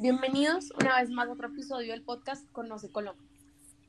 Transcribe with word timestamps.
Bienvenidos 0.00 0.72
una 0.80 1.00
vez 1.00 1.10
más 1.10 1.28
a 1.28 1.32
otro 1.32 1.48
episodio 1.48 1.90
del 1.90 2.04
podcast 2.04 2.48
Conoce 2.52 2.88
Colombia. 2.88 3.28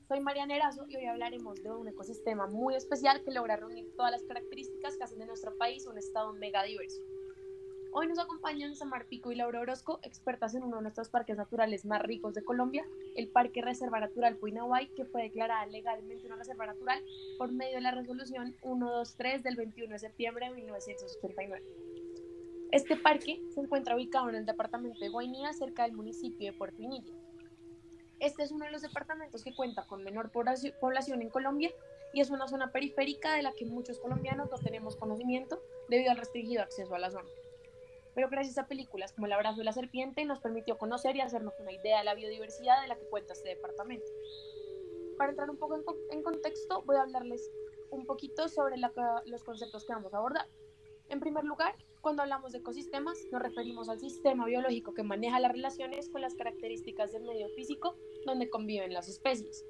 Soy 0.07 0.19
Mariana 0.21 0.55
Erazo 0.55 0.87
y 0.89 0.95
hoy 0.95 1.05
hablaremos 1.05 1.61
de 1.61 1.69
un 1.69 1.87
ecosistema 1.87 2.47
muy 2.47 2.73
especial 2.73 3.23
que 3.23 3.29
logra 3.29 3.57
reunir 3.57 3.95
todas 3.95 4.13
las 4.13 4.23
características 4.23 4.97
que 4.97 5.03
hacen 5.03 5.19
de 5.19 5.27
nuestro 5.27 5.55
país 5.59 5.85
un 5.85 5.99
estado 5.99 6.33
mega 6.33 6.63
diverso. 6.63 6.99
Hoy 7.91 8.07
nos 8.07 8.17
acompañan 8.17 8.75
Samar 8.75 9.05
Pico 9.05 9.31
y 9.31 9.35
Laura 9.35 9.59
Orozco, 9.59 9.99
expertas 10.01 10.55
en 10.55 10.63
uno 10.63 10.77
de 10.77 10.81
nuestros 10.81 11.09
parques 11.09 11.37
naturales 11.37 11.85
más 11.85 12.01
ricos 12.01 12.33
de 12.33 12.43
Colombia, 12.43 12.87
el 13.15 13.27
Parque 13.27 13.61
Reserva 13.61 13.99
Natural 13.99 14.35
Puinahuay, 14.35 14.87
que 14.95 15.05
fue 15.05 15.21
declarada 15.21 15.67
legalmente 15.67 16.25
una 16.25 16.37
reserva 16.37 16.65
natural 16.65 17.03
por 17.37 17.51
medio 17.51 17.75
de 17.75 17.81
la 17.81 17.91
resolución 17.91 18.55
123 18.63 19.43
del 19.43 19.57
21 19.57 19.93
de 19.93 19.99
septiembre 19.99 20.47
de 20.47 20.55
1989. 20.55 21.98
Este 22.71 22.95
parque 22.95 23.41
se 23.49 23.61
encuentra 23.61 23.95
ubicado 23.95 24.29
en 24.29 24.35
el 24.35 24.45
departamento 24.45 24.99
de 24.99 25.09
Guainía, 25.09 25.53
cerca 25.53 25.83
del 25.83 25.93
municipio 25.93 26.51
de 26.51 26.55
Puerto 26.55 26.79
Inilla. 26.83 27.13
Este 28.19 28.43
es 28.43 28.51
uno 28.51 28.65
de 28.65 28.71
los 28.71 28.83
departamentos 28.83 29.43
que 29.43 29.55
cuenta 29.55 29.87
con 29.87 30.03
menor 30.03 30.31
población 30.31 31.21
en 31.21 31.29
Colombia 31.29 31.71
y 32.13 32.21
es 32.21 32.29
una 32.29 32.47
zona 32.47 32.71
periférica 32.71 33.33
de 33.33 33.41
la 33.41 33.53
que 33.53 33.65
muchos 33.65 33.99
colombianos 33.99 34.51
no 34.51 34.57
tenemos 34.59 34.95
conocimiento 34.95 35.63
debido 35.89 36.11
al 36.11 36.17
restringido 36.17 36.61
acceso 36.61 36.93
a 36.93 36.99
la 36.99 37.09
zona. 37.09 37.29
Pero 38.13 38.29
gracias 38.29 38.59
a 38.59 38.67
películas 38.67 39.13
como 39.13 39.25
El 39.25 39.33
abrazo 39.33 39.57
de 39.57 39.63
la 39.63 39.73
serpiente 39.73 40.23
nos 40.25 40.39
permitió 40.39 40.77
conocer 40.77 41.15
y 41.15 41.21
hacernos 41.21 41.55
una 41.59 41.71
idea 41.71 41.99
de 41.99 42.05
la 42.05 42.13
biodiversidad 42.13 42.83
de 42.83 42.87
la 42.87 42.97
que 42.97 43.05
cuenta 43.05 43.33
este 43.33 43.49
departamento. 43.49 44.11
Para 45.17 45.31
entrar 45.31 45.49
un 45.49 45.57
poco 45.57 45.75
en, 46.11 46.21
contexto, 46.21 46.83
voy 46.83 46.97
a 46.97 47.01
hablarles 47.01 47.49
un 47.89 48.05
poquito 48.05 48.47
sobre 48.47 48.75
los 48.77 49.43
conceptos 49.43 49.85
que 49.85 49.93
vamos 49.93 50.13
a 50.13 50.17
abordar. 50.17 50.47
En 51.09 51.19
primer 51.19 51.43
lugar, 51.43 51.75
cuando 52.01 52.21
hablamos 52.21 52.51
de 52.51 52.59
ecosistemas, 52.59 53.17
nos 53.31 53.41
referimos 53.41 53.89
al 53.89 53.99
sistema 53.99 54.45
biológico 54.45 54.93
que 54.93 55.01
maneja 55.01 55.39
las 55.39 55.51
relaciones 55.51 56.07
con 56.09 56.21
las 56.21 56.35
características 56.35 57.11
del 57.11 57.23
medio 57.23 57.49
físico 57.55 57.95
donde 58.27 58.49
conviven 58.49 58.93
las 58.93 59.09
especies. 59.09 59.65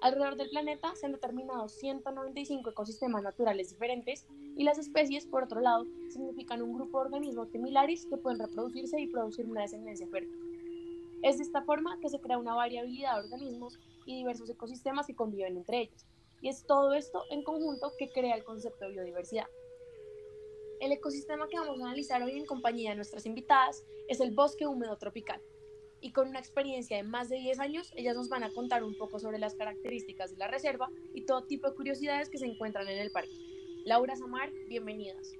Alrededor 0.00 0.36
del 0.36 0.50
planeta 0.50 0.92
se 0.96 1.06
han 1.06 1.12
determinado 1.12 1.68
195 1.68 2.70
ecosistemas 2.70 3.22
naturales 3.22 3.70
diferentes 3.70 4.26
y 4.56 4.64
las 4.64 4.78
especies, 4.78 5.24
por 5.24 5.44
otro 5.44 5.60
lado, 5.60 5.86
significan 6.10 6.62
un 6.62 6.74
grupo 6.74 6.98
de 6.98 7.04
organismos 7.04 7.50
similares 7.50 8.04
que 8.06 8.16
pueden 8.16 8.40
reproducirse 8.40 9.00
y 9.00 9.06
producir 9.06 9.46
una 9.46 9.62
descendencia 9.62 10.08
fértil. 10.08 10.36
Es 11.22 11.38
de 11.38 11.44
esta 11.44 11.62
forma 11.62 12.00
que 12.00 12.08
se 12.08 12.20
crea 12.20 12.38
una 12.38 12.54
variabilidad 12.54 13.14
de 13.14 13.20
organismos 13.20 13.78
y 14.04 14.16
diversos 14.16 14.50
ecosistemas 14.50 15.06
que 15.06 15.14
conviven 15.14 15.56
entre 15.56 15.82
ellos. 15.82 16.04
Y 16.40 16.48
es 16.48 16.66
todo 16.66 16.92
esto 16.94 17.22
en 17.30 17.44
conjunto 17.44 17.92
que 17.96 18.08
crea 18.10 18.34
el 18.34 18.42
concepto 18.42 18.84
de 18.84 18.90
biodiversidad. 18.90 19.46
El 20.82 20.90
ecosistema 20.90 21.46
que 21.46 21.60
vamos 21.60 21.80
a 21.80 21.84
analizar 21.84 22.20
hoy 22.24 22.32
en 22.32 22.44
compañía 22.44 22.90
de 22.90 22.96
nuestras 22.96 23.24
invitadas 23.24 23.84
es 24.08 24.18
el 24.18 24.32
bosque 24.32 24.66
húmedo 24.66 24.98
tropical. 24.98 25.40
Y 26.00 26.10
con 26.10 26.26
una 26.26 26.40
experiencia 26.40 26.96
de 26.96 27.04
más 27.04 27.28
de 27.28 27.36
10 27.36 27.60
años, 27.60 27.92
ellas 27.94 28.16
nos 28.16 28.28
van 28.28 28.42
a 28.42 28.52
contar 28.52 28.82
un 28.82 28.98
poco 28.98 29.20
sobre 29.20 29.38
las 29.38 29.54
características 29.54 30.32
de 30.32 30.38
la 30.38 30.48
reserva 30.48 30.90
y 31.14 31.24
todo 31.24 31.44
tipo 31.44 31.70
de 31.70 31.76
curiosidades 31.76 32.28
que 32.28 32.38
se 32.38 32.46
encuentran 32.46 32.88
en 32.88 32.98
el 32.98 33.12
parque. 33.12 33.30
Laura 33.84 34.16
Samar, 34.16 34.50
bienvenidas. 34.68 35.34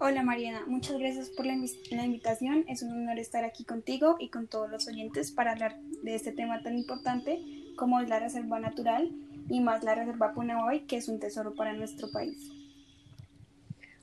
Hola 0.00 0.24
Mariana, 0.24 0.64
muchas 0.66 0.98
gracias 0.98 1.30
por 1.30 1.46
la, 1.46 1.54
invitación. 1.54 2.64
Es 2.66 2.82
un 2.82 2.90
honor 2.90 3.20
estar 3.20 3.44
aquí 3.44 3.62
contigo 3.62 4.16
y 4.18 4.30
con 4.30 4.48
todos 4.48 4.68
los 4.68 4.88
oyentes 4.88 5.30
para 5.30 5.52
hablar 5.52 5.80
de 6.02 6.16
este 6.16 6.32
tema 6.32 6.60
tan 6.60 6.76
importante 6.76 7.40
como 7.76 8.00
es 8.00 8.08
la 8.08 8.18
Reserva 8.18 8.58
Natural 8.58 9.12
y 9.48 9.60
más 9.60 9.84
la 9.84 9.94
Reserva 9.94 10.34
Punaboy, 10.34 10.88
que 10.88 10.96
es 10.96 11.08
un 11.08 11.20
tesoro 11.20 11.54
para 11.54 11.72
nuestro 11.72 12.10
país. 12.10 12.50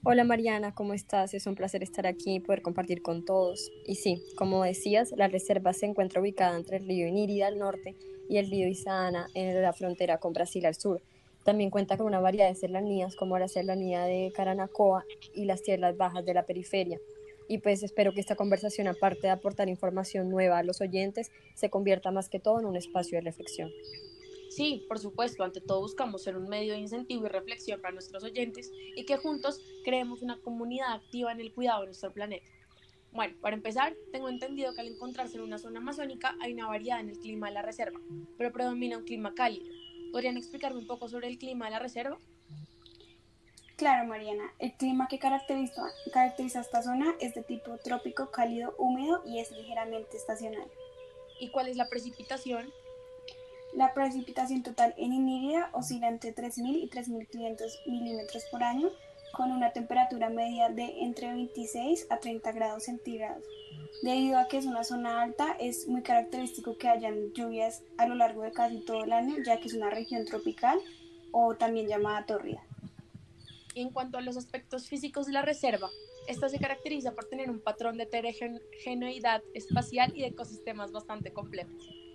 Hola 0.03 0.23
Mariana, 0.23 0.73
¿cómo 0.73 0.93
estás? 0.93 1.33
Es 1.33 1.47
un 1.47 1.55
placer 1.55 1.81
estar 1.83 2.05
aquí 2.05 2.35
y 2.35 2.39
poder 2.39 2.61
compartir 2.61 3.01
con 3.01 3.25
todos. 3.25 3.71
Y 3.85 3.95
sí, 3.95 4.23
como 4.37 4.63
decías, 4.63 5.11
la 5.17 5.27
reserva 5.27 5.73
se 5.73 5.87
encuentra 5.87 6.21
ubicada 6.21 6.55
entre 6.55 6.77
el 6.77 6.87
río 6.87 7.07
Inírida 7.07 7.47
al 7.47 7.57
norte 7.57 7.95
y 8.29 8.37
el 8.37 8.49
río 8.49 8.67
Isana 8.67 9.27
en 9.33 9.61
la 9.61 9.73
frontera 9.73 10.19
con 10.19 10.33
Brasil 10.33 10.65
al 10.65 10.75
sur. 10.75 11.01
También 11.43 11.71
cuenta 11.71 11.97
con 11.97 12.05
una 12.05 12.19
variedad 12.19 12.47
de 12.47 12.55
serranías 12.55 13.15
como 13.15 13.37
la 13.39 13.47
serranía 13.47 14.03
de 14.03 14.31
Caranacoa 14.35 15.03
y 15.33 15.45
las 15.45 15.63
tierras 15.63 15.97
bajas 15.97 16.23
de 16.23 16.33
la 16.35 16.45
periferia. 16.45 16.99
Y 17.49 17.57
pues 17.57 17.81
espero 17.83 18.13
que 18.13 18.21
esta 18.21 18.35
conversación, 18.35 18.87
aparte 18.87 19.21
de 19.23 19.31
aportar 19.31 19.67
información 19.67 20.29
nueva 20.29 20.59
a 20.59 20.63
los 20.63 20.79
oyentes, 20.79 21.31
se 21.55 21.69
convierta 21.69 22.11
más 22.11 22.29
que 22.29 22.39
todo 22.39 22.59
en 22.59 22.65
un 22.65 22.75
espacio 22.75 23.17
de 23.17 23.21
reflexión. 23.21 23.71
Sí, 24.57 24.87
por 24.87 24.97
supuesto, 24.97 25.43
ante 25.43 25.61
todo 25.61 25.81
buscamos 25.81 26.23
ser 26.23 26.35
un 26.35 26.49
medio 26.49 26.73
de 26.73 26.79
incentivo 26.79 27.27
y 27.27 27.29
reflexión 27.29 27.79
para 27.79 27.93
nuestros 27.93 28.23
oyentes 28.23 28.71
y 28.95 29.05
que 29.05 29.15
juntos 29.17 29.61
creemos 29.83 30.23
una 30.23 30.41
comunidad 30.41 30.93
activa 30.93 31.31
en 31.31 31.41
el 31.41 31.53
cuidado 31.53 31.81
de 31.81 31.85
nuestro 31.89 32.11
planeta. 32.11 32.47
Bueno, 33.11 33.35
para 33.39 33.55
empezar, 33.55 33.95
tengo 34.11 34.29
entendido 34.29 34.73
que 34.73 34.81
al 34.81 34.87
encontrarse 34.87 35.35
en 35.35 35.43
una 35.43 35.59
zona 35.59 35.77
amazónica 35.77 36.35
hay 36.41 36.53
una 36.53 36.65
variedad 36.65 36.99
en 36.99 37.09
el 37.09 37.19
clima 37.19 37.49
de 37.49 37.53
la 37.53 37.61
reserva, 37.61 37.99
pero 38.39 38.51
predomina 38.51 38.97
un 38.97 39.03
clima 39.03 39.35
cálido. 39.35 39.71
¿Podrían 40.11 40.37
explicarme 40.37 40.79
un 40.79 40.87
poco 40.87 41.07
sobre 41.07 41.27
el 41.27 41.37
clima 41.37 41.65
de 41.65 41.71
la 41.73 41.79
reserva? 41.79 42.17
Claro, 43.75 44.07
Mariana. 44.07 44.51
El 44.57 44.73
clima 44.73 45.07
que 45.07 45.19
caracteriza, 45.19 45.83
caracteriza 46.11 46.61
esta 46.61 46.81
zona 46.81 47.13
es 47.19 47.35
de 47.35 47.43
tipo 47.43 47.77
trópico 47.83 48.31
cálido 48.31 48.73
húmedo 48.79 49.21
y 49.23 49.37
es 49.37 49.51
ligeramente 49.51 50.17
estacional. 50.17 50.67
¿Y 51.39 51.49
cuál 51.49 51.67
es 51.67 51.77
la 51.77 51.87
precipitación? 51.87 52.73
La 53.73 53.93
precipitación 53.93 54.63
total 54.63 54.93
en 54.97 55.13
Inírida 55.13 55.69
oscila 55.73 56.07
entre 56.07 56.33
3.000 56.33 56.83
y 56.83 56.89
3.500 56.89 57.87
milímetros 57.87 58.43
por 58.51 58.63
año, 58.63 58.89
con 59.33 59.51
una 59.51 59.71
temperatura 59.71 60.29
media 60.29 60.69
de 60.69 61.01
entre 61.01 61.31
26 61.31 62.07
a 62.09 62.19
30 62.19 62.51
grados 62.53 62.83
centígrados. 62.83 63.43
Debido 64.01 64.39
a 64.39 64.47
que 64.47 64.57
es 64.57 64.65
una 64.65 64.83
zona 64.83 65.21
alta, 65.21 65.55
es 65.59 65.87
muy 65.87 66.01
característico 66.01 66.77
que 66.77 66.87
hayan 66.87 67.33
lluvias 67.33 67.83
a 67.97 68.07
lo 68.07 68.15
largo 68.15 68.41
de 68.41 68.51
casi 68.51 68.79
todo 68.79 69.03
el 69.03 69.11
año, 69.11 69.35
ya 69.45 69.59
que 69.59 69.67
es 69.67 69.73
una 69.73 69.89
región 69.89 70.25
tropical 70.25 70.79
o 71.31 71.55
también 71.55 71.87
llamada 71.87 72.25
tórrida. 72.25 72.63
En 73.75 73.89
cuanto 73.91 74.17
a 74.17 74.21
los 74.21 74.37
aspectos 74.37 74.87
físicos 74.87 75.27
de 75.27 75.33
la 75.33 75.43
reserva, 75.43 75.89
esta 76.27 76.49
se 76.49 76.59
caracteriza 76.59 77.13
por 77.13 77.25
tener 77.25 77.49
un 77.49 77.59
patrón 77.59 77.97
de 77.97 78.03
heterogeneidad 78.03 79.43
espacial 79.53 80.11
y 80.15 80.21
de 80.21 80.27
ecosistemas 80.27 80.91
bastante 80.91 81.31
complejos. 81.31 82.06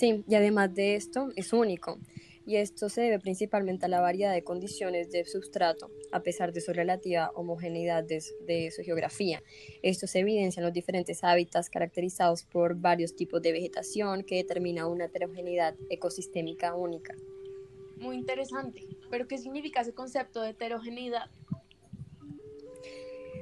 Sí, 0.00 0.24
y 0.26 0.34
además 0.34 0.74
de 0.74 0.94
esto 0.94 1.28
es 1.36 1.52
único, 1.52 1.98
y 2.46 2.56
esto 2.56 2.88
se 2.88 3.02
debe 3.02 3.18
principalmente 3.18 3.84
a 3.84 3.88
la 3.90 4.00
variedad 4.00 4.32
de 4.32 4.42
condiciones 4.42 5.10
de 5.10 5.26
substrato, 5.26 5.90
a 6.10 6.22
pesar 6.22 6.54
de 6.54 6.62
su 6.62 6.72
relativa 6.72 7.30
homogeneidad 7.34 8.02
de, 8.02 8.70
su 8.70 8.82
geografía. 8.82 9.42
Esto 9.82 10.06
se 10.06 10.20
evidencia 10.20 10.60
en 10.60 10.64
los 10.64 10.72
diferentes 10.72 11.22
hábitats 11.22 11.68
caracterizados 11.68 12.44
por 12.44 12.76
varios 12.76 13.14
tipos 13.14 13.42
de 13.42 13.52
vegetación 13.52 14.24
que 14.24 14.36
determina 14.36 14.86
una 14.86 15.04
heterogeneidad 15.04 15.74
ecosistémica 15.90 16.74
única. 16.74 17.14
Muy 17.98 18.16
interesante, 18.16 18.86
pero 19.10 19.28
¿qué 19.28 19.36
significa 19.36 19.82
ese 19.82 19.92
concepto 19.92 20.40
de 20.40 20.52
heterogeneidad? 20.52 21.30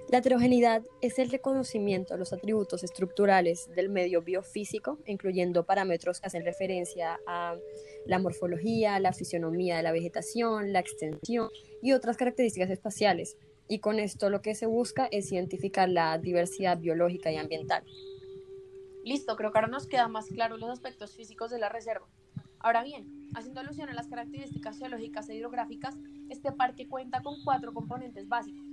La 0.08 0.18
heterogeneidad 0.18 0.84
es 1.02 1.18
el 1.18 1.30
reconocimiento 1.30 2.14
de 2.14 2.18
los 2.18 2.32
atributos 2.32 2.82
estructurales 2.82 3.68
del 3.76 3.90
medio 3.90 4.22
biofísico, 4.22 4.98
incluyendo 5.04 5.66
parámetros 5.66 6.18
que 6.18 6.28
hacen 6.28 6.46
referencia 6.46 7.20
a 7.26 7.58
la 8.06 8.18
morfología, 8.18 8.98
la 9.00 9.12
fisionomía 9.12 9.76
de 9.76 9.82
la 9.82 9.92
vegetación, 9.92 10.72
la 10.72 10.78
extensión 10.78 11.50
y 11.82 11.92
otras 11.92 12.16
características 12.16 12.70
espaciales. 12.70 13.36
Y 13.68 13.80
con 13.80 13.98
esto 13.98 14.30
lo 14.30 14.40
que 14.40 14.54
se 14.54 14.64
busca 14.64 15.08
es 15.12 15.30
identificar 15.30 15.90
la 15.90 16.16
diversidad 16.16 16.78
biológica 16.78 17.30
y 17.30 17.36
ambiental. 17.36 17.84
Listo, 19.04 19.36
creo 19.36 19.52
que 19.52 19.58
ahora 19.58 19.68
nos 19.68 19.86
quedan 19.86 20.10
más 20.10 20.28
claros 20.28 20.58
los 20.58 20.70
aspectos 20.70 21.14
físicos 21.14 21.50
de 21.50 21.58
la 21.58 21.68
reserva. 21.68 22.08
Ahora 22.60 22.82
bien, 22.82 23.28
haciendo 23.34 23.60
alusión 23.60 23.90
a 23.90 23.94
las 23.94 24.08
características 24.08 24.78
geológicas 24.78 25.28
e 25.28 25.34
hidrográficas, 25.34 25.96
este 26.30 26.50
parque 26.50 26.88
cuenta 26.88 27.20
con 27.20 27.44
cuatro 27.44 27.74
componentes 27.74 28.26
básicos 28.26 28.67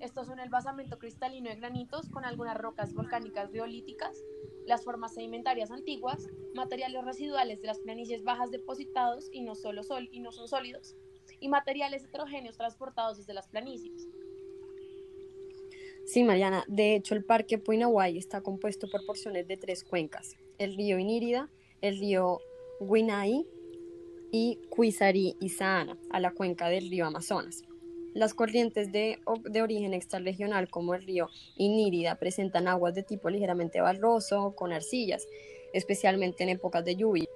estos 0.00 0.26
son 0.26 0.40
el 0.40 0.48
basamento 0.48 0.98
cristalino 0.98 1.50
de 1.50 1.56
granitos 1.56 2.08
con 2.08 2.24
algunas 2.24 2.56
rocas 2.56 2.92
volcánicas 2.94 3.50
riolíticas, 3.50 4.22
las 4.66 4.84
formas 4.84 5.14
sedimentarias 5.14 5.70
antiguas, 5.70 6.26
materiales 6.54 7.04
residuales 7.04 7.60
de 7.60 7.66
las 7.66 7.80
planicies 7.80 8.22
bajas 8.22 8.50
depositados 8.50 9.28
y 9.32 9.42
no, 9.42 9.54
solo 9.54 9.82
sol, 9.82 10.08
y 10.12 10.20
no 10.20 10.32
son 10.32 10.48
sólidos, 10.48 10.96
y 11.40 11.48
materiales 11.48 12.04
heterogéneos 12.04 12.56
transportados 12.56 13.18
desde 13.18 13.34
las 13.34 13.48
planicies. 13.48 14.08
Sí, 16.04 16.24
Mariana. 16.24 16.64
De 16.68 16.94
hecho, 16.94 17.14
el 17.14 17.22
parque 17.22 17.58
Puinahuay 17.58 18.16
está 18.16 18.40
compuesto 18.40 18.88
por 18.88 19.04
porciones 19.04 19.46
de 19.46 19.58
tres 19.58 19.84
cuencas: 19.84 20.36
el 20.56 20.74
río 20.74 20.98
Inírida, 20.98 21.50
el 21.82 21.98
río 21.98 22.40
Guinay 22.80 23.46
y 24.32 24.58
Cuisarí 24.70 25.36
y 25.38 25.50
Saana, 25.50 25.98
a 26.10 26.18
la 26.18 26.32
cuenca 26.32 26.68
del 26.70 26.88
río 26.88 27.06
Amazonas. 27.06 27.62
Las 28.14 28.34
corrientes 28.34 28.90
de, 28.90 29.18
de, 29.50 29.62
origen 29.62 29.94
extrarregional, 29.94 30.68
como 30.68 30.94
el 30.94 31.02
río 31.02 31.28
Inírida, 31.56 32.16
presentan 32.16 32.68
aguas 32.68 32.94
de 32.94 33.02
tipo 33.02 33.30
ligeramente 33.30 33.80
barroso, 33.80 34.54
con 34.56 34.72
arcillas, 34.72 35.26
especialmente 35.72 36.42
en 36.42 36.50
épocas 36.50 36.84
de 36.84 36.96
lluvia. 36.96 37.28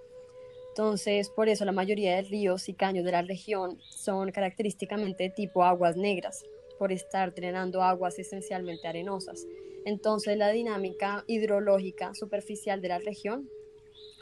Entonces, 0.71 1.29
por 1.29 1.51
eso 1.51 1.67
la 1.67 1.73
mayoría 1.73 2.17
de 2.17 2.23
ríos 2.23 2.69
y 2.69 2.73
caños 2.73 3.05
de 3.05 3.13
la 3.13 3.23
región 3.23 3.79
son 3.91 4.33
característicamente 4.33 5.25
de 5.25 5.31
tipo 5.31 5.65
aguas 5.65 5.97
negras, 5.97 6.45
por 6.79 6.93
estar 6.93 7.35
drenando 7.35 7.83
aguas 7.83 8.19
esencialmente 8.19 8.89
arenosas. 8.89 9.47
Entonces 9.85 10.37
la 10.37 10.51
dinámica 10.51 11.25
hidrológica 11.27 12.15
superficial 12.15 12.81
de 12.81 12.89
la 12.89 12.99
región 12.99 13.49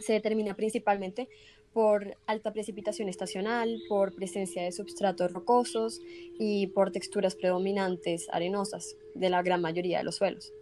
se 0.00 0.14
determina 0.14 0.54
principalmente 0.54 1.28
por 1.72 2.16
alta 2.26 2.52
precipitación 2.52 3.08
estacional, 3.08 3.80
por 3.88 4.14
presencia 4.14 4.62
de 4.62 4.72
substratos 4.72 5.32
rocosos 5.32 6.00
y 6.38 6.66
por 6.68 6.90
texturas 6.90 7.36
predominantes 7.36 8.28
arenosas 8.32 8.96
de 9.14 9.30
la 9.30 9.42
gran 9.42 9.60
mayoría 9.60 9.98
de 9.98 10.04
los 10.04 10.16
suelos. 10.16 10.52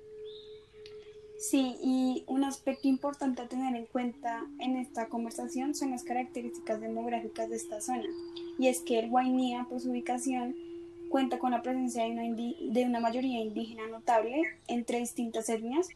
Sí, 1.38 1.76
y 1.82 2.24
un 2.26 2.42
aspecto 2.42 2.88
importante 2.88 3.42
a 3.42 3.48
tener 3.48 3.74
en 3.76 3.86
cuenta 3.86 4.44
en 4.58 4.76
esta 4.76 5.08
conversación 5.08 5.74
son 5.74 5.92
las 5.92 6.02
características 6.02 6.80
demográficas 6.80 7.48
de 7.48 7.56
esta 7.56 7.80
zona. 7.80 8.08
Y 8.58 8.66
es 8.66 8.80
que 8.80 8.98
el 8.98 9.08
Guainía, 9.08 9.64
por 9.70 9.80
su 9.80 9.90
ubicación, 9.90 10.56
cuenta 11.08 11.38
con 11.38 11.52
la 11.52 11.62
presencia 11.62 12.02
de 12.02 12.10
una, 12.10 12.22
de 12.24 12.84
una 12.84 12.98
mayoría 12.98 13.40
indígena 13.40 13.86
notable 13.86 14.42
entre 14.66 14.98
distintas 14.98 15.48
etnias, 15.48 15.88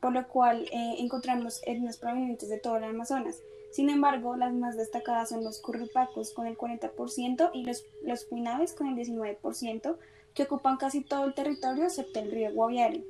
por 0.00 0.12
lo 0.12 0.26
cual 0.28 0.66
eh, 0.72 0.96
encontramos 0.98 1.60
etnias 1.64 1.98
provenientes 1.98 2.48
de 2.48 2.58
todo 2.58 2.76
el 2.76 2.84
Amazonas. 2.84 3.42
Sin 3.72 3.88
embargo, 3.88 4.36
las 4.36 4.52
más 4.52 4.76
destacadas 4.76 5.28
son 5.28 5.44
los 5.44 5.60
currupacos 5.60 6.32
con 6.32 6.46
el 6.46 6.56
40% 6.56 7.50
y 7.54 7.64
los, 7.64 7.84
los 8.02 8.24
puinaves 8.24 8.72
con 8.72 8.88
el 8.88 8.96
19%, 8.96 9.96
que 10.34 10.42
ocupan 10.42 10.76
casi 10.76 11.02
todo 11.02 11.24
el 11.24 11.34
territorio 11.34 11.84
excepto 11.84 12.20
el 12.20 12.30
río 12.30 12.52
Guaviare 12.52 13.04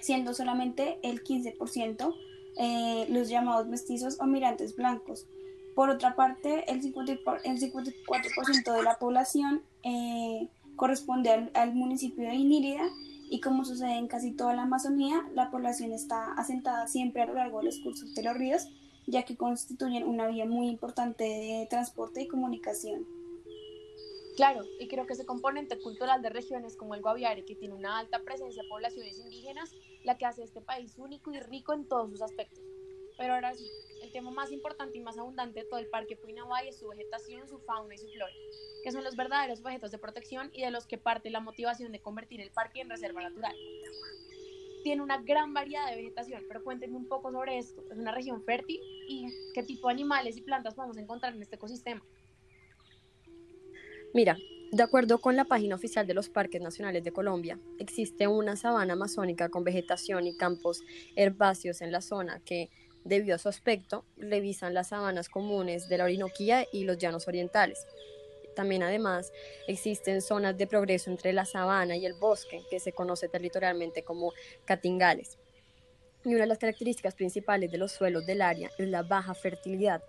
siendo 0.00 0.34
solamente 0.34 0.98
el 1.02 1.22
15% 1.22 2.14
eh, 2.60 3.06
los 3.08 3.28
llamados 3.28 3.68
mestizos 3.68 4.18
o 4.20 4.26
mirantes 4.26 4.74
blancos. 4.74 5.26
Por 5.74 5.90
otra 5.90 6.16
parte, 6.16 6.64
el, 6.70 6.80
54% 6.82 8.72
de 8.72 8.82
la 8.82 8.98
población 8.98 9.62
eh, 9.84 10.48
corresponde 10.74 11.50
al, 11.54 11.74
municipio 11.74 12.24
de 12.24 12.34
Inírida 12.34 12.82
y 13.30 13.40
como 13.40 13.64
sucede 13.64 13.96
en 13.96 14.08
casi 14.08 14.32
toda 14.32 14.54
la 14.54 14.62
Amazonía, 14.62 15.28
la 15.34 15.50
población 15.50 15.92
está 15.92 16.32
asentada 16.32 16.86
siempre 16.86 17.22
a 17.22 17.26
lo 17.26 17.34
largo 17.34 17.58
de 17.58 17.66
los 17.66 17.78
cursos 17.80 18.14
de 18.14 18.22
los 18.22 18.36
ríos, 18.36 18.68
ya 19.06 19.24
que 19.24 19.36
constituyen 19.36 20.04
una 20.04 20.26
vía 20.26 20.46
muy 20.46 20.68
importante 20.68 21.24
de 21.24 21.66
transporte 21.68 22.22
y 22.22 22.28
comunicación. 22.28 23.06
Claro, 24.36 24.64
y 24.78 24.86
creo 24.86 25.04
que 25.06 25.14
ese 25.14 25.26
componente 25.26 25.78
cultural 25.80 26.22
de 26.22 26.30
regiones 26.30 26.76
como 26.76 26.94
el 26.94 27.02
Guaviare, 27.02 27.44
que 27.44 27.56
tiene 27.56 27.74
una 27.74 27.98
alta 27.98 28.20
presencia 28.22 28.62
de 28.62 28.68
poblaciones 28.68 29.18
indígenas, 29.18 29.72
la 30.04 30.16
que 30.16 30.26
hace 30.26 30.44
este 30.44 30.60
país 30.60 30.94
único 30.96 31.32
y 31.32 31.40
rico 31.40 31.72
en 31.72 31.88
todos 31.88 32.10
sus 32.10 32.22
aspectos. 32.22 32.62
Pero 33.16 33.34
ahora 33.34 33.52
sí, 33.54 33.68
el 34.02 34.12
tema 34.12 34.30
más 34.30 34.52
importante 34.52 34.96
y 34.96 35.00
más 35.00 35.18
abundante 35.18 35.60
de 35.60 35.66
todo 35.66 35.80
el 35.80 35.88
Parque 35.88 36.16
Puinahuay 36.16 36.68
es 36.68 36.78
su 36.78 36.88
vegetación, 36.88 37.48
su 37.48 37.58
fauna 37.58 37.94
y 37.94 37.98
su 37.98 38.08
flora, 38.08 38.32
que 38.88 38.92
son 38.92 39.04
los 39.04 39.16
verdaderos 39.16 39.60
objetos 39.60 39.90
de 39.90 39.98
protección 39.98 40.50
y 40.54 40.62
de 40.62 40.70
los 40.70 40.86
que 40.86 40.96
parte 40.96 41.28
la 41.28 41.40
motivación 41.40 41.92
de 41.92 42.00
convertir 42.00 42.40
el 42.40 42.50
parque 42.50 42.80
en 42.80 42.88
reserva 42.88 43.20
natural. 43.20 43.54
Tiene 44.82 45.02
una 45.02 45.20
gran 45.20 45.52
variedad 45.52 45.90
de 45.90 45.96
vegetación, 45.96 46.42
pero 46.48 46.64
cuéntenme 46.64 46.96
un 46.96 47.06
poco 47.06 47.30
sobre 47.30 47.58
esto. 47.58 47.84
¿Es 47.90 47.98
una 47.98 48.12
región 48.12 48.42
fértil? 48.44 48.80
¿Y 49.06 49.26
qué 49.52 49.62
tipo 49.62 49.88
de 49.88 49.92
animales 49.92 50.38
y 50.38 50.40
plantas 50.40 50.72
podemos 50.72 50.96
encontrar 50.96 51.34
en 51.34 51.42
este 51.42 51.56
ecosistema? 51.56 52.02
Mira, 54.14 54.38
de 54.72 54.82
acuerdo 54.82 55.18
con 55.20 55.36
la 55.36 55.44
página 55.44 55.74
oficial 55.74 56.06
de 56.06 56.14
los 56.14 56.30
Parques 56.30 56.62
Nacionales 56.62 57.04
de 57.04 57.12
Colombia, 57.12 57.60
existe 57.78 58.26
una 58.26 58.56
sabana 58.56 58.94
amazónica 58.94 59.50
con 59.50 59.64
vegetación 59.64 60.26
y 60.26 60.34
campos 60.34 60.80
herbáceos 61.14 61.82
en 61.82 61.92
la 61.92 62.00
zona 62.00 62.40
que, 62.42 62.70
debido 63.04 63.34
a 63.34 63.38
su 63.38 63.50
aspecto, 63.50 64.06
revisan 64.16 64.72
las 64.72 64.88
sabanas 64.88 65.28
comunes 65.28 65.90
de 65.90 65.98
la 65.98 66.04
Orinoquía 66.04 66.64
y 66.72 66.84
los 66.84 66.96
llanos 66.96 67.28
orientales. 67.28 67.86
También 68.58 68.82
además 68.82 69.32
existen 69.68 70.20
zonas 70.20 70.58
de 70.58 70.66
progreso 70.66 71.12
entre 71.12 71.32
la 71.32 71.44
sabana 71.44 71.96
y 71.96 72.04
el 72.04 72.14
bosque, 72.14 72.64
que 72.68 72.80
se 72.80 72.92
conoce 72.92 73.28
territorialmente 73.28 74.02
como 74.02 74.32
catingales. 74.64 75.38
Y 76.24 76.30
una 76.30 76.40
de 76.40 76.48
las 76.48 76.58
características 76.58 77.14
principales 77.14 77.70
de 77.70 77.78
los 77.78 77.92
suelos 77.92 78.26
del 78.26 78.42
área 78.42 78.68
es 78.76 78.88
la 78.88 79.04
baja 79.04 79.32
fertilidad, 79.34 80.02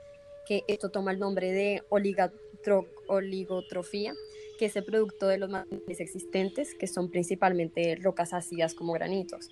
que 0.48 0.64
esto 0.68 0.90
toma 0.90 1.12
el 1.12 1.20
nombre 1.20 1.52
de 1.52 1.84
oligotrofía, 1.92 4.16
que 4.58 4.66
es 4.66 4.76
el 4.76 4.84
producto 4.84 5.28
de 5.28 5.38
los 5.38 5.52
materiales 5.52 6.00
existentes, 6.00 6.74
que 6.74 6.88
son 6.88 7.12
principalmente 7.12 8.00
rocas 8.02 8.34
ácidas 8.34 8.74
como 8.74 8.94
granitos. 8.94 9.48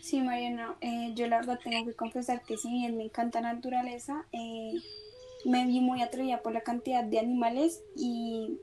Sí, 0.00 0.20
Mariana, 0.22 0.76
eh, 0.80 1.12
yo 1.14 1.28
la 1.28 1.36
verdad 1.36 1.60
tengo 1.62 1.86
que 1.86 1.94
confesar 1.94 2.42
que 2.42 2.56
si 2.56 2.68
bien 2.68 2.96
me 2.96 3.04
encanta 3.04 3.40
la 3.40 3.54
naturaleza, 3.54 4.26
eh, 4.32 4.72
me 5.44 5.66
vi 5.66 5.80
muy 5.80 6.02
atraída 6.02 6.42
por 6.42 6.52
la 6.52 6.62
cantidad 6.62 7.04
de 7.04 7.18
animales 7.18 7.82
y 7.96 8.58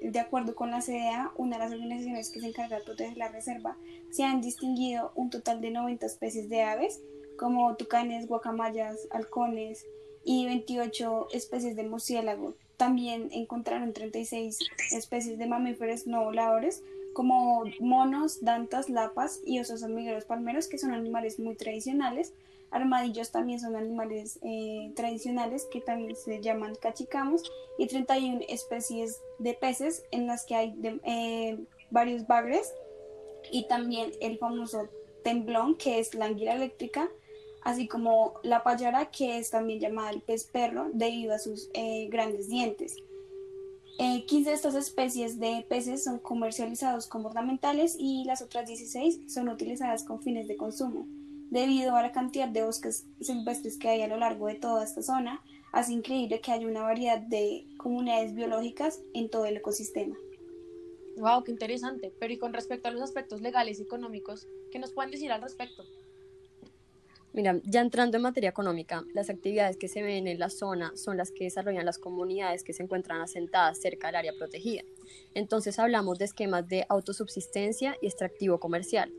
de 0.00 0.18
acuerdo 0.20 0.54
con 0.54 0.70
la 0.70 0.80
CDA, 0.80 1.32
una 1.36 1.56
de 1.56 1.64
las 1.64 1.72
organizaciones 1.72 2.30
que 2.30 2.40
se 2.40 2.46
encarga 2.48 2.78
de 2.78 2.84
proteger 2.84 3.16
la 3.16 3.28
reserva, 3.28 3.76
se 4.10 4.24
han 4.24 4.40
distinguido 4.40 5.12
un 5.14 5.30
total 5.30 5.60
de 5.60 5.70
90 5.70 6.06
especies 6.06 6.48
de 6.48 6.62
aves, 6.62 7.00
como 7.36 7.76
tucanes, 7.76 8.26
guacamayas, 8.26 9.08
halcones, 9.10 9.86
y 10.24 10.46
28 10.46 11.28
especies 11.32 11.76
de 11.76 11.84
murciélago. 11.84 12.54
También 12.76 13.28
encontraron 13.32 13.92
36 13.92 14.58
especies 14.92 15.38
de 15.38 15.46
mamíferos 15.46 16.06
no 16.06 16.24
voladores, 16.24 16.82
como 17.12 17.64
monos, 17.80 18.44
dantas, 18.44 18.88
lapas 18.88 19.40
y 19.44 19.60
osos 19.60 19.82
hormigueros 19.82 20.24
palmeros, 20.24 20.68
que 20.68 20.78
son 20.78 20.92
animales 20.92 21.38
muy 21.38 21.54
tradicionales. 21.54 22.32
Armadillos 22.70 23.32
también 23.32 23.58
son 23.58 23.74
animales 23.74 24.38
eh, 24.42 24.92
tradicionales 24.94 25.66
que 25.72 25.80
también 25.80 26.14
se 26.14 26.40
llaman 26.40 26.76
cachicamos 26.76 27.42
y 27.78 27.88
31 27.88 28.42
especies 28.48 29.20
de 29.38 29.54
peces 29.54 30.04
en 30.12 30.26
las 30.28 30.46
que 30.46 30.54
hay 30.54 31.00
eh, 31.04 31.58
varios 31.90 32.26
bagres 32.28 32.72
y 33.50 33.66
también 33.66 34.12
el 34.20 34.38
famoso 34.38 34.88
temblón 35.24 35.74
que 35.76 35.98
es 35.98 36.14
la 36.14 36.26
anguila 36.26 36.54
eléctrica 36.54 37.10
así 37.62 37.86
como 37.86 38.34
la 38.42 38.62
payara, 38.62 39.10
que 39.10 39.38
es 39.38 39.50
también 39.50 39.80
llamada 39.80 40.10
el 40.10 40.20
pez 40.20 40.44
perro 40.44 40.88
debido 40.92 41.34
a 41.34 41.38
sus 41.38 41.70
eh, 41.74 42.08
grandes 42.10 42.48
dientes. 42.48 42.96
15 44.00 44.34
eh, 44.34 44.44
de 44.44 44.52
estas 44.54 44.74
especies 44.74 45.38
de 45.38 45.66
peces 45.68 46.04
son 46.04 46.20
comercializados 46.20 47.06
como 47.06 47.28
ornamentales 47.28 47.96
y 47.98 48.24
las 48.24 48.40
otras 48.40 48.66
16 48.66 49.30
son 49.30 49.50
utilizadas 49.50 50.04
con 50.04 50.22
fines 50.22 50.48
de 50.48 50.56
consumo. 50.56 51.06
Debido 51.50 51.94
a 51.94 52.00
la 52.00 52.10
cantidad 52.10 52.48
de 52.48 52.64
bosques 52.64 53.04
silvestres 53.20 53.76
que 53.76 53.90
hay 53.90 54.00
a 54.00 54.08
lo 54.08 54.16
largo 54.16 54.46
de 54.46 54.54
toda 54.54 54.84
esta 54.84 55.02
zona, 55.02 55.42
hace 55.72 55.92
increíble 55.92 56.40
que 56.40 56.50
haya 56.50 56.66
una 56.66 56.82
variedad 56.82 57.18
de 57.18 57.66
comunidades 57.76 58.34
biológicas 58.34 59.02
en 59.12 59.28
todo 59.28 59.44
el 59.44 59.58
ecosistema. 59.58 60.16
Wow, 61.18 61.44
qué 61.44 61.52
interesante. 61.52 62.10
Pero 62.18 62.32
y 62.32 62.38
con 62.38 62.54
respecto 62.54 62.88
a 62.88 62.92
los 62.92 63.02
aspectos 63.02 63.42
legales 63.42 63.80
y 63.80 63.82
económicos, 63.82 64.48
¿qué 64.72 64.78
nos 64.78 64.92
pueden 64.92 65.10
decir 65.10 65.30
al 65.30 65.42
respecto? 65.42 65.84
Mira, 67.32 67.60
ya 67.62 67.80
entrando 67.80 68.16
en 68.16 68.24
materia 68.24 68.50
económica, 68.50 69.04
las 69.14 69.30
actividades 69.30 69.76
que 69.76 69.86
se 69.86 70.02
ven 70.02 70.26
en 70.26 70.40
la 70.40 70.50
zona 70.50 70.92
son 70.96 71.16
las 71.16 71.30
que 71.30 71.44
desarrollan 71.44 71.86
las 71.86 71.98
comunidades 71.98 72.64
que 72.64 72.72
se 72.72 72.82
encuentran 72.82 73.20
asentadas 73.20 73.80
cerca 73.80 74.08
del 74.08 74.16
área 74.16 74.32
protegida. 74.36 74.82
Entonces 75.34 75.78
hablamos 75.78 76.18
de 76.18 76.24
esquemas 76.24 76.66
de 76.66 76.86
autosubsistencia 76.88 77.96
y 78.02 78.06
extractivo 78.06 78.58
comercial. 78.58 79.12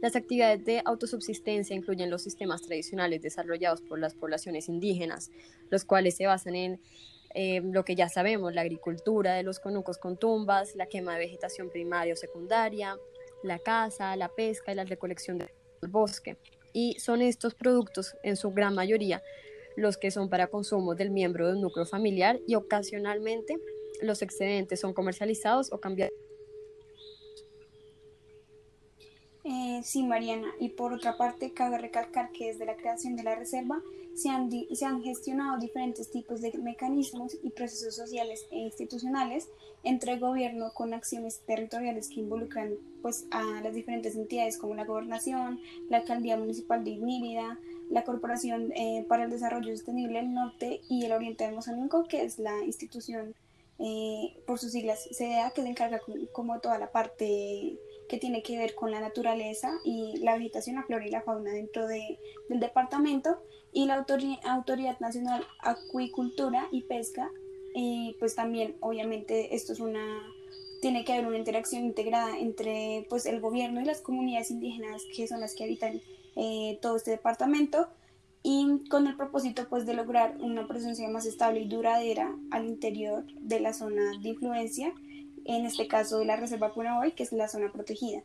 Las 0.00 0.16
actividades 0.16 0.64
de 0.64 0.80
autosubsistencia 0.82 1.76
incluyen 1.76 2.08
los 2.08 2.22
sistemas 2.22 2.62
tradicionales 2.62 3.20
desarrollados 3.20 3.82
por 3.82 3.98
las 3.98 4.14
poblaciones 4.14 4.70
indígenas, 4.70 5.30
los 5.68 5.84
cuales 5.84 6.16
se 6.16 6.26
basan 6.26 6.54
en 6.54 6.80
eh, 7.34 7.60
lo 7.62 7.84
que 7.84 7.96
ya 7.96 8.08
sabemos, 8.08 8.54
la 8.54 8.62
agricultura 8.62 9.34
de 9.34 9.42
los 9.42 9.60
conucos 9.60 9.98
con 9.98 10.16
tumbas, 10.16 10.74
la 10.74 10.86
quema 10.86 11.12
de 11.14 11.26
vegetación 11.26 11.68
primaria 11.68 12.14
o 12.14 12.16
secundaria, 12.16 12.96
la 13.42 13.58
caza, 13.58 14.16
la 14.16 14.30
pesca 14.30 14.72
y 14.72 14.74
la 14.74 14.84
recolección 14.84 15.36
del 15.36 15.50
bosque 15.90 16.38
y 16.72 16.98
son 17.00 17.22
estos 17.22 17.54
productos 17.54 18.14
en 18.22 18.36
su 18.36 18.50
gran 18.50 18.74
mayoría 18.74 19.22
los 19.78 19.96
que 19.96 20.10
son 20.10 20.28
para 20.28 20.48
consumo 20.48 20.96
del 20.96 21.10
miembro 21.10 21.46
de 21.46 21.54
un 21.54 21.60
núcleo 21.60 21.86
familiar 21.86 22.40
y 22.46 22.56
ocasionalmente 22.56 23.56
los 24.02 24.22
excedentes 24.22 24.80
son 24.80 24.92
comercializados 24.92 25.72
o 25.72 25.80
cambiados. 25.80 26.12
Eh, 29.44 29.77
sí, 29.88 30.02
Mariana. 30.02 30.48
Y 30.60 30.68
por 30.68 30.92
otra 30.92 31.16
parte, 31.16 31.52
cabe 31.52 31.78
recalcar 31.78 32.30
que 32.30 32.48
desde 32.48 32.66
la 32.66 32.76
creación 32.76 33.16
de 33.16 33.22
la 33.22 33.34
reserva 33.34 33.80
se 34.14 34.28
han, 34.28 34.50
se 34.50 34.84
han 34.84 35.02
gestionado 35.02 35.58
diferentes 35.58 36.10
tipos 36.10 36.42
de 36.42 36.52
mecanismos 36.58 37.38
y 37.42 37.50
procesos 37.50 37.96
sociales 37.96 38.46
e 38.50 38.58
institucionales 38.58 39.48
entre 39.84 40.18
gobierno 40.18 40.72
con 40.74 40.92
acciones 40.92 41.40
territoriales 41.46 42.08
que 42.08 42.20
involucran 42.20 42.74
pues, 43.00 43.24
a 43.30 43.62
las 43.62 43.74
diferentes 43.74 44.14
entidades 44.14 44.58
como 44.58 44.74
la 44.74 44.84
gobernación, 44.84 45.58
la 45.88 45.98
alcaldía 45.98 46.36
municipal 46.36 46.84
de 46.84 46.90
Ignírida, 46.90 47.58
la 47.88 48.04
Corporación 48.04 48.72
eh, 48.72 49.06
para 49.08 49.24
el 49.24 49.30
Desarrollo 49.30 49.74
Sostenible 49.74 50.18
del 50.18 50.34
Norte 50.34 50.82
y 50.90 51.06
el 51.06 51.12
Oriente 51.12 51.46
Amazónico, 51.46 52.04
que 52.04 52.24
es 52.24 52.38
la 52.38 52.62
institución 52.62 53.34
eh, 53.78 54.36
por 54.46 54.58
sus 54.58 54.72
siglas 54.72 55.08
CDA, 55.16 55.52
que 55.54 55.62
se 55.62 55.68
encarga 55.68 56.00
como 56.32 56.58
toda 56.58 56.78
la 56.78 56.90
parte 56.90 57.78
que 58.08 58.18
tiene 58.18 58.42
que 58.42 58.56
ver 58.58 58.74
con 58.74 58.90
la 58.90 59.00
naturaleza 59.00 59.78
y 59.84 60.18
la 60.18 60.36
vegetación, 60.36 60.76
la 60.76 60.84
flora 60.84 61.06
y 61.06 61.10
la 61.10 61.22
fauna 61.22 61.52
dentro 61.52 61.86
de, 61.86 62.18
del 62.48 62.60
departamento 62.60 63.38
y 63.72 63.86
la 63.86 64.04
Autoridad 64.44 64.98
Nacional 64.98 65.44
Acuicultura 65.60 66.68
y 66.72 66.82
Pesca, 66.82 67.30
y 67.74 68.16
pues 68.18 68.34
también 68.34 68.76
obviamente 68.80 69.54
esto 69.54 69.72
es 69.72 69.80
una, 69.80 70.04
tiene 70.80 71.04
que 71.04 71.12
haber 71.12 71.26
una 71.26 71.38
interacción 71.38 71.84
integrada 71.84 72.38
entre 72.38 73.06
pues, 73.08 73.26
el 73.26 73.40
gobierno 73.40 73.80
y 73.80 73.84
las 73.84 74.00
comunidades 74.00 74.50
indígenas 74.50 75.02
que 75.14 75.28
son 75.28 75.40
las 75.40 75.54
que 75.54 75.64
habitan 75.64 76.00
eh, 76.36 76.78
todo 76.80 76.96
este 76.96 77.10
departamento 77.12 77.88
y 78.42 78.84
con 78.88 79.06
el 79.06 79.16
propósito 79.16 79.68
pues, 79.68 79.86
de 79.86 79.94
lograr 79.94 80.36
una 80.40 80.66
presencia 80.66 81.08
más 81.08 81.26
estable 81.26 81.60
y 81.60 81.68
duradera 81.68 82.34
al 82.50 82.66
interior 82.66 83.24
de 83.40 83.60
la 83.60 83.72
zona 83.72 84.18
de 84.22 84.28
influencia, 84.30 84.94
en 85.48 85.64
este 85.64 85.88
caso 85.88 86.22
la 86.24 86.36
Reserva 86.36 86.74
Punaboy, 86.74 87.12
que 87.12 87.22
es 87.22 87.32
la 87.32 87.48
zona 87.48 87.72
protegida. 87.72 88.22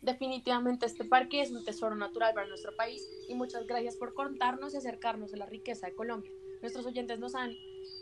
Definitivamente 0.00 0.86
este 0.86 1.04
parque 1.04 1.42
es 1.42 1.50
un 1.50 1.64
tesoro 1.64 1.96
natural 1.96 2.32
para 2.32 2.46
nuestro 2.46 2.74
país 2.76 3.04
y 3.28 3.34
muchas 3.34 3.66
gracias 3.66 3.96
por 3.96 4.14
contarnos 4.14 4.72
y 4.72 4.76
acercarnos 4.76 5.34
a 5.34 5.36
la 5.36 5.46
riqueza 5.46 5.88
de 5.88 5.94
Colombia. 5.94 6.30
Nuestros 6.60 6.86
oyentes 6.86 7.18
nos 7.18 7.34
han 7.34 7.52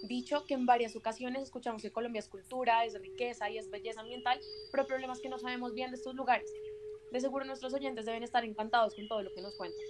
dicho 0.03 0.45
que 0.45 0.53
en 0.53 0.67
varias 0.67 0.95
ocasiones 0.97 1.45
escuchamos 1.45 1.81
que 1.81 1.91
Colombia 1.91 2.19
es 2.19 2.29
cultura, 2.29 2.85
es 2.85 3.01
riqueza 3.01 3.49
y 3.49 3.57
es 3.57 3.71
belleza 3.71 4.03
ambiental, 4.03 4.39
pero 4.71 4.83
el 4.83 4.87
problema 4.87 5.15
es 5.15 5.21
que 5.21 5.31
no 5.31 5.39
sabemos 5.39 5.73
bien 5.73 5.91
de 5.91 5.97
estos 5.97 6.15
lugares. 6.15 6.53
De 7.13 7.21
seguro 7.21 7.47
nuestros 7.47 7.73
oyentes 7.73 8.05
deben 8.05 8.23
estar 8.23 8.45
encantados 8.45 8.95
con 8.95 9.09
todo 9.09 9.23
lo 9.23 9.33
que 9.33 9.41
nos 9.41 9.55
cuentan. 9.55 9.81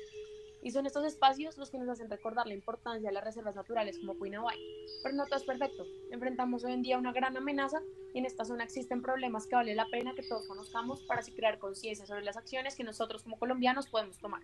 Y 0.66 0.72
son 0.72 0.84
estos 0.84 1.04
espacios 1.04 1.56
los 1.58 1.70
que 1.70 1.78
nos 1.78 1.88
hacen 1.88 2.10
recordar 2.10 2.44
la 2.48 2.54
importancia 2.54 3.08
de 3.08 3.14
las 3.14 3.22
reservas 3.22 3.54
naturales 3.54 4.00
como 4.00 4.16
Puinaway. 4.16 4.58
Pero 5.00 5.14
no 5.14 5.24
todo 5.26 5.36
es 5.36 5.44
perfecto. 5.44 5.86
Enfrentamos 6.10 6.64
hoy 6.64 6.72
en 6.72 6.82
día 6.82 6.98
una 6.98 7.12
gran 7.12 7.36
amenaza 7.36 7.80
y 8.12 8.18
en 8.18 8.26
esta 8.26 8.44
zona 8.44 8.64
existen 8.64 9.00
problemas 9.00 9.46
que 9.46 9.54
vale 9.54 9.76
la 9.76 9.86
pena 9.86 10.12
que 10.16 10.24
todos 10.24 10.48
conozcamos 10.48 11.04
para 11.04 11.20
así 11.20 11.30
crear 11.30 11.60
conciencia 11.60 12.04
sobre 12.04 12.24
las 12.24 12.36
acciones 12.36 12.74
que 12.74 12.82
nosotros 12.82 13.22
como 13.22 13.38
colombianos 13.38 13.86
podemos 13.86 14.18
tomar. 14.18 14.42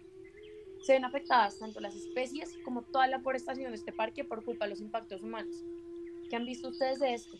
Se 0.82 0.92
ven 0.92 1.04
afectadas 1.04 1.58
tanto 1.58 1.80
las 1.80 1.96
especies 1.96 2.56
como 2.64 2.82
toda 2.82 3.08
la 3.08 3.18
forestación 3.18 3.72
de 3.72 3.78
este 3.78 3.92
parque 3.92 4.22
por 4.22 4.44
culpa 4.44 4.66
de 4.66 4.70
los 4.70 4.80
impactos 4.80 5.24
humanos. 5.24 5.64
¿Qué 6.30 6.36
han 6.36 6.46
visto 6.46 6.68
ustedes 6.68 7.00
de 7.00 7.14
esto? 7.14 7.36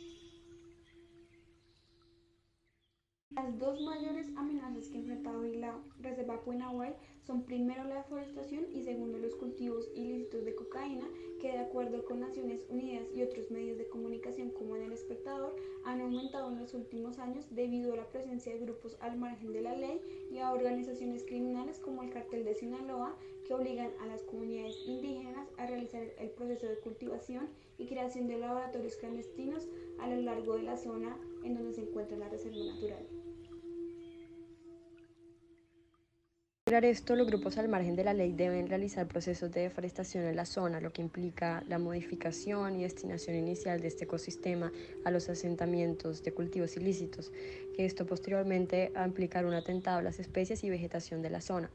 Las 3.35 3.59
dos 3.59 3.81
mayores 3.81 4.27
amenazas 4.37 4.89
que 4.89 4.99
enfrenta 4.99 5.37
hoy 5.37 5.57
la 5.57 5.75
Reserva 6.01 6.43
Puenahuay 6.43 6.95
son 7.27 7.45
primero 7.45 7.83
la 7.85 7.97
deforestación 7.97 8.67
y 8.71 8.83
segundo 8.83 9.17
los 9.19 9.35
cultivos 9.37 9.89
ilícitos 9.95 10.45
de 10.45 10.55
cocaína 10.55 11.07
que 11.41 11.53
de 11.53 11.61
acuerdo 11.61 12.05
con 12.05 12.21
Naciones 12.21 12.67
Unidas 12.69 13.07
y 13.15 13.23
otros 13.23 13.51
medios 13.51 13.79
de 13.79 13.89
comunicación 13.89 14.51
como 14.51 14.77
en 14.77 14.83
El 14.83 14.93
Espectador 14.93 15.57
han 15.85 16.03
aumentado 16.03 16.51
en 16.51 16.59
los 16.59 16.75
últimos 16.75 17.19
años 17.19 17.47
debido 17.51 17.95
a 17.95 17.97
la 17.97 18.11
presencia 18.11 18.53
de 18.53 18.61
grupos 18.61 18.99
al 19.01 19.19
margen 19.19 19.53
de 19.53 19.63
la 19.63 19.77
ley 19.77 20.29
y 20.31 20.39
a 20.39 20.53
organizaciones 20.53 21.25
criminales 21.25 21.79
como 21.79 22.03
el 22.03 22.11
cartel 22.11 22.45
de 22.45 22.55
Sinaloa 22.55 23.17
que 23.53 23.57
obligan 23.57 23.91
a 24.01 24.07
las 24.07 24.23
comunidades 24.23 24.77
indígenas 24.87 25.47
a 25.59 25.67
realizar 25.67 26.03
el 26.19 26.31
proceso 26.31 26.67
de 26.67 26.79
cultivación 26.79 27.51
y 27.77 27.87
creación 27.87 28.27
de 28.27 28.39
laboratorios 28.39 28.97
clandestinos 28.97 29.69
a 30.01 30.09
lo 30.09 30.17
largo 30.23 30.57
de 30.57 30.63
la 30.63 30.79
zona 30.79 31.19
en 31.45 31.55
donde 31.55 31.75
se 31.75 31.83
encuentra 31.83 32.17
la 32.17 32.31
reserva 32.31 32.65
natural. 32.65 33.07
lograr 36.65 36.87
esto, 36.87 37.17
los 37.17 37.27
grupos 37.27 37.59
al 37.59 37.69
margen 37.69 37.97
de 37.97 38.05
la 38.05 38.15
ley 38.15 38.33
deben 38.33 38.67
realizar 38.67 39.07
procesos 39.07 39.53
de 39.53 39.61
deforestación 39.61 40.25
en 40.25 40.37
la 40.37 40.47
zona, 40.47 40.81
lo 40.81 40.91
que 40.91 41.03
implica 41.03 41.63
la 41.69 41.79
modificación 41.79 42.77
y 42.77 42.85
destinación 42.85 43.37
inicial 43.37 43.83
de 43.83 43.89
este 43.89 44.05
ecosistema 44.05 44.73
a 45.05 45.11
los 45.11 45.29
asentamientos 45.29 46.23
de 46.23 46.33
cultivos 46.33 46.79
ilícitos, 46.79 47.31
que 47.77 47.85
esto 47.85 48.07
posteriormente 48.07 48.91
va 48.97 49.03
a 49.03 49.07
implicar 49.07 49.45
un 49.45 49.53
atentado 49.53 49.99
a 49.99 50.03
las 50.03 50.19
especies 50.19 50.65
y 50.65 50.71
vegetación 50.71 51.21
de 51.21 51.29
la 51.29 51.43
zona. 51.43 51.71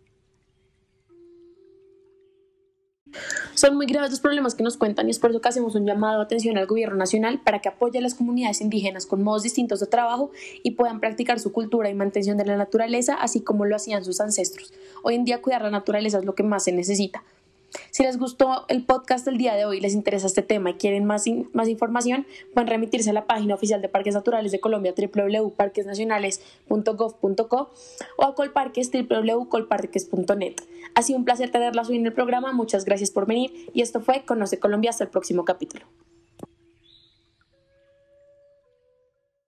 Son 3.58 3.76
muy 3.76 3.88
graves 3.88 4.12
los 4.12 4.20
problemas 4.20 4.54
que 4.54 4.62
nos 4.62 4.78
cuentan 4.78 5.08
y 5.08 5.10
es 5.10 5.18
por 5.18 5.32
eso 5.32 5.42
que 5.42 5.50
hacemos 5.50 5.74
un 5.74 5.84
llamado 5.84 6.20
de 6.20 6.26
atención 6.26 6.60
al 6.60 6.68
gobierno 6.68 6.96
nacional 6.96 7.42
para 7.44 7.58
que 7.60 7.70
apoye 7.70 7.98
a 7.98 8.02
las 8.04 8.14
comunidades 8.14 8.62
indígenas 8.62 9.08
con 9.08 9.24
modos 9.24 9.42
distintos 9.42 9.80
de 9.80 9.88
trabajo 9.88 10.30
y 10.62 10.72
puedan 10.72 11.00
practicar 11.00 11.40
su 11.40 11.52
cultura 11.52 11.90
y 11.90 11.96
mantención 11.96 12.38
de 12.38 12.46
la 12.46 12.56
naturaleza 12.56 13.16
así 13.16 13.42
como 13.42 13.66
lo 13.66 13.76
hacían 13.76 14.06
sus 14.06 14.22
ancestros. 14.22 14.72
Hoy 15.02 15.16
en 15.16 15.26
día 15.26 15.42
cuidar 15.42 15.64
la 15.64 15.72
naturaleza 15.72 16.20
es 16.20 16.26
lo 16.26 16.36
que 16.36 16.44
más 16.44 16.66
se 16.66 16.72
necesita. 16.72 17.24
Si 17.92 18.04
les 18.04 18.18
gustó 18.18 18.66
el 18.70 18.86
podcast 18.86 19.26
del 19.26 19.38
día 19.38 19.56
de 19.56 19.66
hoy, 19.66 19.80
les 19.80 19.94
interesa 19.94 20.26
este 20.28 20.42
tema 20.42 20.72
y 20.72 20.74
quieren 20.76 21.06
más, 21.06 21.26
más 21.54 21.68
información, 21.68 22.26
pueden 22.54 22.68
remitirse 22.68 23.10
a 23.10 23.14
la 23.14 23.28
página 23.28 23.56
oficial 23.56 23.82
de 23.82 23.90
Parques 23.90 24.14
Naturales 24.16 24.52
de 24.52 24.60
Colombia, 24.60 24.94
www.parquesnacionales.gov.co 24.98 27.72
o 28.18 28.24
a 28.24 28.36
Colparques, 28.36 28.92
www.colparques.net. 28.92 30.56
Ha 30.96 31.02
sido 31.02 31.20
un 31.20 31.26
placer 31.26 31.52
tenerlas 31.52 31.90
hoy 31.90 31.98
en 31.98 32.06
el 32.06 32.14
programa, 32.14 32.54
muchas 32.54 32.86
gracias 32.86 33.12
por 33.12 33.26
venir 33.26 33.70
y 33.74 33.82
esto 33.82 34.00
fue 34.02 34.24
Conoce 34.26 34.60
Colombia, 34.60 34.92
hasta 34.92 35.04
el 35.04 35.10
próximo 35.10 35.44
capítulo. 35.46 35.86